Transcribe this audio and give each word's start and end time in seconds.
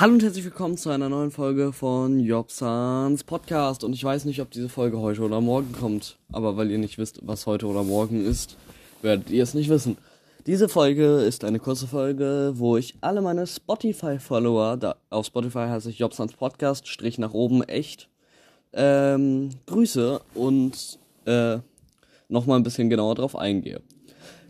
Hallo 0.00 0.14
und 0.14 0.22
herzlich 0.22 0.46
willkommen 0.46 0.78
zu 0.78 0.88
einer 0.88 1.10
neuen 1.10 1.30
Folge 1.30 1.70
von 1.70 2.18
Jobsans 2.18 3.24
Podcast. 3.24 3.84
Und 3.84 3.92
ich 3.92 4.02
weiß 4.02 4.24
nicht, 4.24 4.40
ob 4.40 4.50
diese 4.50 4.70
Folge 4.70 4.98
heute 4.98 5.20
oder 5.20 5.42
morgen 5.42 5.72
kommt. 5.72 6.16
Aber 6.32 6.56
weil 6.56 6.70
ihr 6.70 6.78
nicht 6.78 6.96
wisst, 6.96 7.20
was 7.22 7.46
heute 7.46 7.66
oder 7.66 7.84
morgen 7.84 8.24
ist, 8.24 8.56
werdet 9.02 9.28
ihr 9.28 9.42
es 9.42 9.52
nicht 9.52 9.68
wissen. 9.68 9.98
Diese 10.46 10.70
Folge 10.70 11.18
ist 11.18 11.44
eine 11.44 11.58
kurze 11.58 11.86
Folge, 11.86 12.54
wo 12.56 12.78
ich 12.78 12.94
alle 13.02 13.20
meine 13.20 13.46
Spotify-Follower, 13.46 14.96
auf 15.10 15.26
Spotify 15.26 15.66
heiße 15.68 15.90
ich 15.90 15.98
Jobsans 15.98 16.32
Podcast, 16.32 16.88
Strich 16.88 17.18
nach 17.18 17.34
oben, 17.34 17.62
echt, 17.62 18.08
ähm, 18.72 19.50
grüße 19.66 20.22
und 20.34 20.98
äh, 21.26 21.58
nochmal 22.30 22.58
ein 22.58 22.64
bisschen 22.64 22.88
genauer 22.88 23.16
drauf 23.16 23.36
eingehe. 23.36 23.82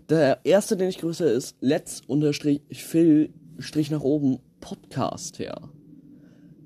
Der 0.09 0.39
erste, 0.45 0.77
den 0.77 0.89
ich 0.89 0.99
grüße, 0.99 1.29
ist 1.29 1.57
let's 1.61 2.01
unterstrich 2.07 2.63
Phil 2.71 3.35
Strich 3.59 3.91
nach 3.91 4.03
oben 4.03 4.39
Podcast 4.63 5.39
her. 5.39 5.69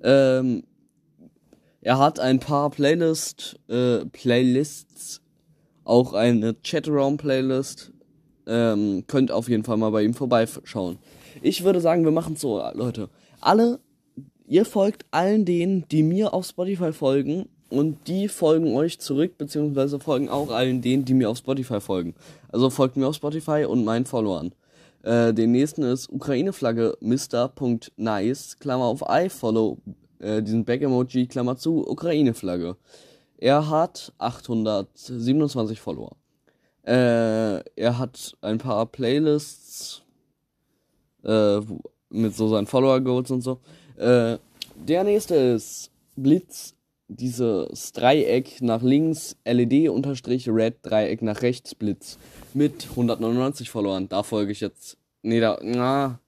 Ähm, 0.05 0.62
er 1.80 1.98
hat 1.98 2.20
ein 2.20 2.39
paar 2.39 2.70
Playlist, 2.70 3.59
äh, 3.69 4.05
Playlists, 4.07 5.20
auch 5.84 6.12
eine 6.12 6.55
Chatraum-Playlist. 6.55 7.93
Ähm, 8.47 9.05
könnt 9.09 9.33
auf 9.33 9.48
jeden 9.48 9.65
Fall 9.65 9.77
mal 9.77 9.91
bei 9.91 10.05
ihm 10.05 10.15
vorbeischauen. 10.15 10.98
Ich 11.43 11.65
würde 11.65 11.80
sagen, 11.80 12.05
wir 12.05 12.12
machen 12.12 12.37
so, 12.37 12.62
Leute. 12.75 13.09
Alle, 13.41 13.80
ihr 14.47 14.65
folgt 14.65 15.06
allen 15.11 15.45
denen, 15.45 15.87
die 15.89 16.05
mir 16.05 16.33
auf 16.33 16.47
Spotify 16.47 16.92
folgen 16.92 17.48
und 17.69 18.06
die 18.06 18.28
folgen 18.28 18.77
euch 18.77 19.01
zurück, 19.01 19.39
beziehungsweise 19.39 19.98
folgen 19.98 20.28
auch 20.28 20.51
allen 20.51 20.83
denen, 20.83 21.05
die 21.05 21.15
mir 21.15 21.28
auf 21.28 21.39
Spotify 21.39 21.81
folgen. 21.81 22.15
Also 22.48 22.70
folgt 22.70 22.97
mir 22.97 23.09
auf 23.09 23.17
Spotify 23.17 23.65
und 23.65 23.84
meinen 23.84 24.06
Followern. 24.06 24.53
Äh, 25.06 25.33
den 25.33 25.52
nächsten 25.52 25.84
ist 25.84 26.10
Ukraine-Flagge 26.10 26.98
Mr.Nice, 27.01 28.59
Klammer 28.59 28.87
auf 28.87 29.05
I, 29.09 29.28
follow 29.28 29.78
äh, 30.19 30.42
diesen 30.42 30.64
Back-Emoji, 30.64 31.28
Klammer 31.28 31.56
zu, 31.56 31.88
Ukraine-Flagge. 31.88 32.77
Er 33.39 33.70
hat 33.70 34.12
827 34.19 35.81
Follower. 35.81 36.16
Äh, 36.83 37.61
er 37.77 37.98
hat 37.98 38.36
ein 38.41 38.58
paar 38.58 38.84
Playlists 38.86 40.03
äh, 41.22 41.61
mit 42.11 42.34
so 42.34 42.48
seinen 42.48 42.66
Follower-Goals 42.66 43.31
und 43.31 43.42
so. 43.42 43.61
Äh, 43.97 44.38
der 44.75 45.05
nächste 45.05 45.36
ist 45.36 45.92
Blitz 46.16 46.75
dieses 47.09 47.93
Dreieck 47.93 48.61
nach 48.62 48.83
links, 48.83 49.37
LED 49.45 49.89
unterstrich 49.89 50.49
Red, 50.49 50.79
Dreieck 50.83 51.23
nach 51.23 51.43
rechts, 51.43 51.75
Blitz. 51.75 52.19
Mit 52.55 52.89
199 52.91 53.71
Followern. 53.71 54.09
Da 54.09 54.23
folge 54.23 54.53
ich 54.53 54.61
jetzt. 54.61 54.99
Nee, 55.23 55.41
da. 55.41 55.59
Na. 55.62 56.21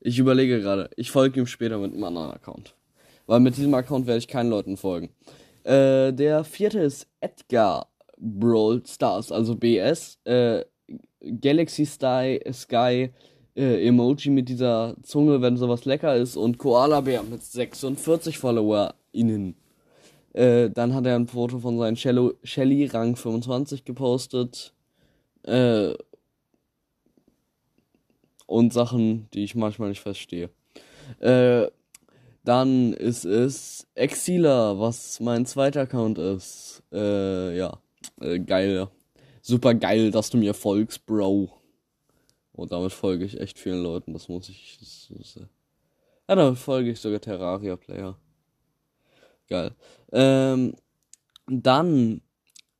Ich 0.00 0.18
überlege 0.18 0.60
gerade. 0.60 0.90
Ich 0.96 1.10
folge 1.10 1.40
ihm 1.40 1.46
später 1.46 1.78
mit 1.78 1.92
einem 1.92 2.04
anderen 2.04 2.30
Account. 2.30 2.74
Weil 3.26 3.40
mit 3.40 3.56
diesem 3.56 3.74
Account 3.74 4.06
werde 4.06 4.18
ich 4.18 4.28
keinen 4.28 4.50
Leuten 4.50 4.76
folgen. 4.76 5.10
Äh, 5.64 6.12
der 6.12 6.44
vierte 6.44 6.80
ist 6.80 7.08
Edgar 7.20 7.88
Brawl 8.16 8.82
Stars, 8.86 9.32
also 9.32 9.54
BS. 9.54 10.18
Äh, 10.24 10.64
Galaxy 11.20 11.84
Sky, 11.84 12.40
Sky 12.52 13.10
äh, 13.58 13.86
Emoji 13.86 14.30
mit 14.30 14.48
dieser 14.48 14.94
Zunge, 15.02 15.42
wenn 15.42 15.56
sowas 15.56 15.84
lecker 15.84 16.16
ist 16.16 16.36
und 16.36 16.58
Koala 16.58 17.00
Bär 17.00 17.22
mit 17.24 17.42
46 17.42 18.38
FollowerInnen. 18.38 19.56
Äh, 20.32 20.70
dann 20.70 20.94
hat 20.94 21.06
er 21.06 21.16
ein 21.16 21.26
Foto 21.26 21.58
von 21.58 21.78
seinem 21.78 21.96
Shelly 21.96 22.86
Rang 22.86 23.16
25 23.16 23.84
gepostet. 23.84 24.72
Äh, 25.42 25.94
und 28.46 28.72
Sachen, 28.72 29.28
die 29.34 29.44
ich 29.44 29.54
manchmal 29.54 29.90
nicht 29.90 30.00
verstehe. 30.00 30.48
Äh, 31.20 31.66
dann 32.44 32.94
ist 32.94 33.24
es 33.24 33.86
Exila, 33.94 34.78
was 34.78 35.20
mein 35.20 35.44
zweiter 35.44 35.82
Account 35.82 36.18
ist. 36.18 36.82
Äh, 36.92 37.58
ja, 37.58 37.78
äh, 38.20 38.38
geil. 38.38 38.88
Super 39.42 39.74
geil, 39.74 40.10
dass 40.10 40.30
du 40.30 40.38
mir 40.38 40.54
folgst, 40.54 41.04
Bro. 41.04 41.57
Und 42.58 42.72
damit 42.72 42.92
folge 42.92 43.24
ich 43.24 43.40
echt 43.40 43.56
vielen 43.56 43.84
Leuten. 43.84 44.12
Das 44.12 44.28
muss 44.28 44.48
ich. 44.48 44.78
Das, 44.80 45.06
das, 45.16 45.40
ja, 46.28 46.34
damit 46.34 46.58
folge 46.58 46.90
ich 46.90 47.00
sogar 47.00 47.20
Terraria-Player. 47.20 48.18
Geil. 49.48 49.70
Ähm, 50.10 50.74
dann 51.46 52.20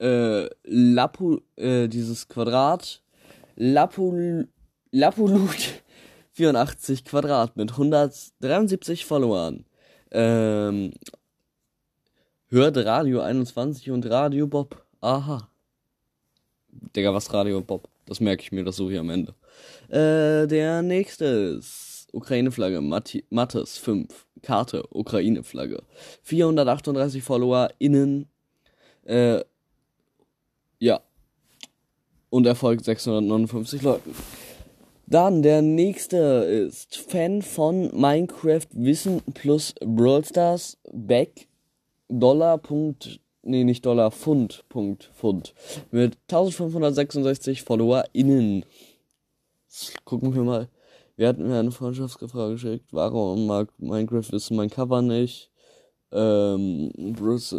äh, 0.00 0.48
Lapu, 0.64 1.38
äh, 1.54 1.86
dieses 1.86 2.28
Quadrat. 2.28 3.02
Lapu, 3.54 4.46
Lapulut 4.90 5.82
84 6.32 7.04
Quadrat 7.04 7.56
mit 7.56 7.70
173 7.70 9.06
Followern. 9.06 9.64
Ähm, 10.10 10.92
hört 12.48 12.76
Radio 12.78 13.20
21 13.20 13.92
und 13.92 14.10
Radio 14.10 14.48
Bob. 14.48 14.84
Aha. 15.00 15.48
Digga, 16.96 17.14
was 17.14 17.32
Radio 17.32 17.60
Bob? 17.60 17.88
Das 18.08 18.20
merke 18.20 18.42
ich 18.42 18.52
mir, 18.52 18.64
das 18.64 18.76
so 18.76 18.88
hier 18.88 19.00
am 19.00 19.10
Ende. 19.10 19.34
Äh, 19.88 20.46
der 20.46 20.80
nächste 20.82 21.24
ist 21.58 22.08
Ukraine-Flagge, 22.12 22.80
Mattes 22.80 23.78
5, 23.78 24.26
Karte, 24.42 24.82
Ukraine-Flagge. 24.90 25.82
438 26.22 27.22
Follower 27.22 27.68
innen. 27.78 28.26
Äh, 29.04 29.42
ja. 30.78 31.00
Und 32.30 32.46
er 32.46 32.54
folgt 32.54 32.86
659 32.86 33.82
Leuten. 33.82 34.14
Dann 35.06 35.42
der 35.42 35.62
nächste 35.62 36.16
ist 36.16 36.96
Fan 36.96 37.42
von 37.42 37.90
Minecraft 37.98 38.66
Wissen 38.72 39.22
plus 39.34 39.74
Brawl 39.80 40.24
Stars 40.24 40.78
Back 40.92 41.48
Dollar. 42.08 42.58
Nee, 43.48 43.64
nicht 43.64 43.86
Dollar, 43.86 44.10
Pfund. 44.10 44.64
Punkt, 44.68 45.10
Pfund. 45.14 45.54
Mit 45.90 46.18
1566 46.28 47.62
FollowerInnen. 47.62 48.66
Gucken 50.04 50.34
wir 50.34 50.42
mal. 50.42 50.68
Wir 51.16 51.28
hatten 51.28 51.48
mir 51.48 51.58
eine 51.58 51.70
Freundschaftsfrage 51.70 52.52
geschickt. 52.52 52.88
Warum 52.90 53.46
mag 53.46 53.70
Minecraft 53.78 54.30
Wissen 54.32 54.54
mein 54.54 54.68
Cover 54.68 55.00
nicht? 55.00 55.50
Ähm, 56.12 56.92
Bruce. 57.16 57.56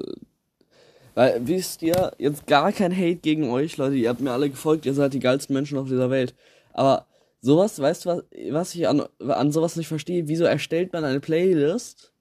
Weil, 1.16 1.42
wisst 1.48 1.82
ihr, 1.82 2.12
jetzt 2.20 2.46
gar 2.46 2.72
kein 2.72 2.96
Hate 2.96 3.16
gegen 3.16 3.50
euch, 3.50 3.78
Leute. 3.78 3.96
Ihr 3.96 4.10
habt 4.10 4.22
mir 4.22 4.32
alle 4.32 4.52
gefolgt. 4.52 4.86
Ihr 4.86 4.94
seid 4.94 5.16
die 5.16 5.20
geilsten 5.20 5.56
Menschen 5.56 5.80
auf 5.80 5.88
dieser 5.88 6.12
Welt. 6.12 6.36
Aber 6.72 7.08
sowas, 7.42 7.80
weißt 7.80 8.06
du, 8.06 8.10
was, 8.10 8.24
was 8.52 8.76
ich 8.76 8.88
an, 8.88 9.08
an 9.28 9.52
sowas 9.52 9.76
nicht 9.76 9.88
verstehe? 9.88 10.28
Wieso 10.28 10.44
erstellt 10.44 10.94
man 10.94 11.04
eine 11.04 11.20
Playlist? 11.20 12.14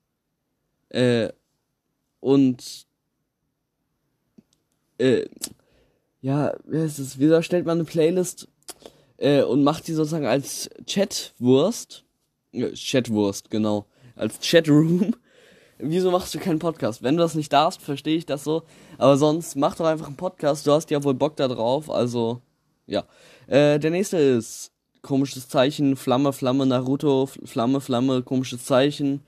Äh, 0.89 1.29
und 2.21 2.88
äh, 4.99 5.27
ja, 6.21 6.55
wie 6.67 6.79
heißt 6.79 6.99
es, 6.99 7.19
wieso 7.19 7.41
stellt 7.43 7.67
man 7.67 7.79
eine 7.79 7.85
Playlist 7.85 8.49
äh, 9.17 9.43
und 9.43 9.63
macht 9.63 9.87
die 9.89 9.93
sozusagen 9.93 10.27
als 10.27 10.69
Chatwurst, 10.87 12.05
Chatwurst, 12.53 13.51
genau, 13.51 13.87
als 14.17 14.39
Chatroom. 14.41 15.15
Wieso 15.81 16.11
machst 16.11 16.35
du 16.35 16.41
keinen 16.41 16.59
Podcast? 16.59 17.05
Wenn 17.05 17.17
du 17.17 17.23
das 17.23 17.37
nicht 17.37 17.53
darfst, 17.53 17.81
verstehe 17.83 18.17
ich 18.17 18.27
das 18.27 18.43
so. 18.43 18.65
Aber 18.97 19.17
sonst 19.17 19.55
mach 19.55 19.77
doch 19.77 19.87
einfach 19.87 20.09
einen 20.09 20.17
Podcast. 20.17 20.67
Du 20.67 20.73
hast 20.73 20.91
ja 20.91 21.05
wohl 21.05 21.15
Bock 21.15 21.37
da 21.37 21.47
drauf. 21.47 21.89
Also, 21.89 22.43
ja. 22.87 23.05
Äh, 23.47 23.79
der 23.79 23.93
nächste 23.93 24.17
ist 24.17 24.73
komisches 25.03 25.49
Zeichen, 25.49 25.95
Flamme, 25.95 26.33
Flamme, 26.33 26.67
Naruto, 26.67 27.27
Flamme, 27.27 27.81
Flamme, 27.81 28.23
komisches 28.23 28.65
Zeichen 28.65 29.21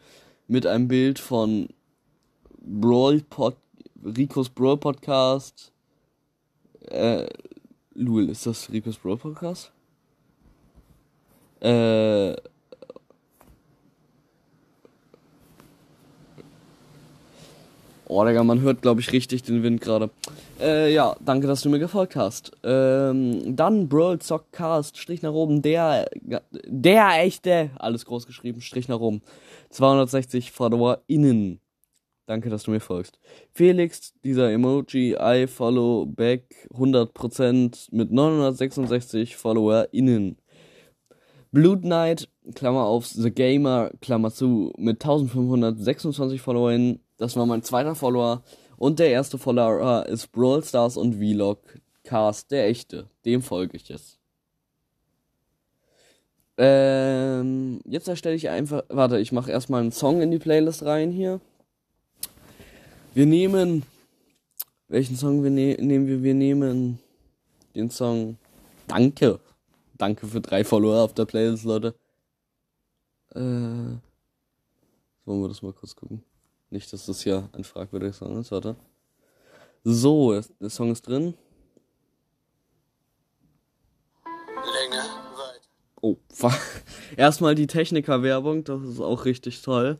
mit 0.48 0.66
einem 0.66 0.88
Bild 0.88 1.20
von 1.20 1.68
Brawl 2.60 3.20
Pod 3.20 3.56
Ricos 4.04 4.48
Brawl 4.48 4.78
Podcast. 4.78 5.72
Äh, 6.88 7.26
Lul, 7.94 8.30
ist 8.30 8.46
das 8.46 8.70
Ricos 8.70 8.96
Brawl 8.96 9.16
Podcast? 9.16 9.72
Äh. 11.60 12.34
Oh, 18.12 18.24
Digga, 18.24 18.42
man 18.42 18.60
hört, 18.60 18.82
glaube 18.82 19.00
ich, 19.00 19.12
richtig 19.12 19.44
den 19.44 19.62
Wind 19.62 19.80
gerade. 19.80 20.10
Äh, 20.58 20.92
ja, 20.92 21.14
danke, 21.24 21.46
dass 21.46 21.62
du 21.62 21.68
mir 21.68 21.78
gefolgt 21.78 22.16
hast. 22.16 22.50
Ähm, 22.64 23.54
dann 23.54 23.88
Brawl 23.88 24.18
Cast, 24.50 24.98
Strich 24.98 25.22
nach 25.22 25.32
oben, 25.32 25.62
der, 25.62 26.10
der 26.66 27.22
echte, 27.22 27.70
alles 27.78 28.04
groß 28.04 28.26
geschrieben, 28.26 28.62
Strich 28.62 28.88
nach 28.88 28.98
oben. 28.98 29.22
260 29.70 30.50
Follower 30.50 31.02
innen. 31.06 31.60
Danke, 32.30 32.48
dass 32.48 32.62
du 32.62 32.70
mir 32.70 32.78
folgst. 32.78 33.18
Felix, 33.50 34.14
dieser 34.22 34.52
Emoji, 34.52 35.16
I 35.20 35.48
follow 35.48 36.06
back 36.06 36.68
100% 36.72 37.88
mit 37.90 38.12
966 38.12 39.34
FollowerInnen. 39.36 40.36
Blood 41.50 41.80
Knight, 41.80 42.28
Klammer 42.54 42.84
auf, 42.84 43.08
The 43.08 43.32
Gamer, 43.32 43.90
Klammer 44.00 44.30
zu, 44.30 44.72
mit 44.78 45.02
1526 45.02 46.40
FollowerInnen. 46.40 47.00
Das 47.16 47.34
war 47.34 47.46
mein 47.46 47.64
zweiter 47.64 47.96
Follower. 47.96 48.44
Und 48.76 49.00
der 49.00 49.10
erste 49.10 49.36
Follower 49.36 50.06
ist 50.06 50.30
Brawl 50.30 50.62
Stars 50.62 50.96
und 50.96 51.16
Vlog 51.16 51.80
Cast, 52.04 52.52
der 52.52 52.68
echte. 52.68 53.10
Dem 53.24 53.42
folge 53.42 53.76
ich 53.76 53.88
jetzt. 53.88 54.20
Ähm, 56.58 57.80
jetzt 57.86 58.06
erstelle 58.06 58.36
ich 58.36 58.50
einfach. 58.50 58.84
Warte, 58.88 59.18
ich 59.18 59.32
mache 59.32 59.50
erstmal 59.50 59.80
einen 59.80 59.90
Song 59.90 60.22
in 60.22 60.30
die 60.30 60.38
Playlist 60.38 60.84
rein 60.84 61.10
hier. 61.10 61.40
Wir 63.12 63.26
nehmen. 63.26 63.82
Welchen 64.88 65.16
Song 65.16 65.42
wir 65.42 65.50
ne 65.50 65.76
nehmen 65.80 66.06
wir? 66.06 66.22
Wir 66.22 66.34
nehmen 66.34 66.98
den 67.74 67.90
Song 67.90 68.36
Danke. 68.86 69.40
Danke 69.98 70.26
für 70.26 70.40
drei 70.40 70.64
Follower 70.64 71.02
auf 71.02 71.14
der 71.14 71.24
Playlist, 71.24 71.64
Leute. 71.64 71.94
Äh. 73.34 73.38
Wollen 75.24 75.42
wir 75.42 75.48
das 75.48 75.62
mal 75.62 75.72
kurz 75.72 75.94
gucken? 75.94 76.24
Nicht, 76.70 76.92
dass 76.92 77.06
das 77.06 77.22
hier 77.22 77.48
ein 77.52 77.64
fragwürdiger 77.64 78.12
Song 78.12 78.40
ist, 78.40 78.50
warte. 78.50 78.76
So, 79.84 80.40
der 80.60 80.70
Song 80.70 80.90
ist 80.90 81.06
drin. 81.06 81.34
Länger, 84.24 85.04
weit. 85.36 85.68
Oh, 86.00 86.16
fuck. 86.32 86.58
Erstmal 87.16 87.54
die 87.54 87.66
Techniker-Werbung, 87.66 88.64
das 88.64 88.82
ist 88.82 89.00
auch 89.00 89.24
richtig 89.24 89.62
toll. 89.62 89.98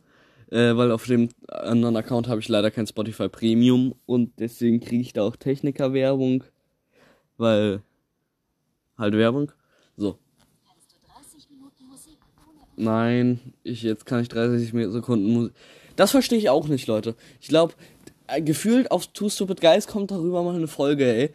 Äh, 0.51 0.75
weil 0.75 0.91
auf 0.91 1.05
dem 1.05 1.29
anderen 1.47 1.95
Account 1.95 2.27
habe 2.27 2.41
ich 2.41 2.49
leider 2.49 2.71
kein 2.71 2.85
Spotify 2.85 3.29
Premium 3.29 3.95
und 4.05 4.33
deswegen 4.37 4.81
kriege 4.81 5.01
ich 5.01 5.13
da 5.13 5.23
auch 5.23 5.37
Techniker-Werbung. 5.37 6.43
Weil. 7.37 7.81
Halt 8.97 9.13
Werbung. 9.13 9.51
So. 9.95 10.19
Nein, 12.75 13.39
ich 13.63 13.81
jetzt 13.83 14.05
kann 14.05 14.21
ich 14.21 14.27
30 14.27 14.71
Sekunden 14.91 15.31
Musik. 15.31 15.53
Das 15.95 16.11
verstehe 16.11 16.37
ich 16.37 16.49
auch 16.49 16.67
nicht, 16.67 16.87
Leute. 16.87 17.15
Ich 17.39 17.47
glaube, 17.47 17.73
äh, 18.27 18.41
gefühlt 18.41 18.91
auf 18.91 19.07
Two 19.07 19.29
Stupid 19.29 19.61
Guys 19.61 19.87
kommt 19.87 20.11
darüber 20.11 20.43
mal 20.43 20.55
eine 20.55 20.67
Folge, 20.67 21.05
ey. 21.05 21.33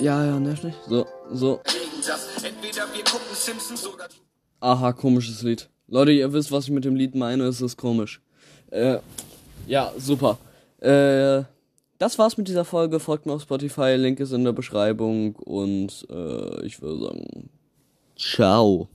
Ja, 0.00 0.24
ja, 0.24 0.40
nervt 0.40 0.64
nicht. 0.64 0.78
So, 0.86 1.06
so. 1.30 1.60
Aha, 4.60 4.92
komisches 4.92 5.42
Lied. 5.42 5.68
Leute, 5.88 6.12
ihr 6.12 6.32
wisst, 6.32 6.50
was 6.50 6.64
ich 6.64 6.70
mit 6.70 6.84
dem 6.84 6.96
Lied 6.96 7.14
meine, 7.14 7.44
es 7.44 7.60
ist 7.60 7.76
komisch. 7.76 8.20
Äh, 8.70 8.98
ja, 9.66 9.92
super. 9.98 10.38
Äh, 10.80 11.44
das 11.98 12.18
war's 12.18 12.36
mit 12.36 12.48
dieser 12.48 12.64
Folge. 12.64 13.00
Folgt 13.00 13.26
mir 13.26 13.32
auf 13.32 13.42
Spotify, 13.42 13.94
Link 13.96 14.20
ist 14.20 14.32
in 14.32 14.44
der 14.44 14.52
Beschreibung 14.52 15.36
und 15.36 16.06
äh, 16.10 16.66
ich 16.66 16.80
würde 16.82 17.04
sagen, 17.04 17.50
ciao. 18.16 18.88